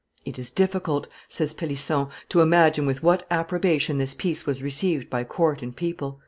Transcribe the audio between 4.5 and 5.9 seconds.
received by court and